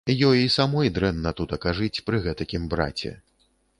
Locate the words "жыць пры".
1.81-2.23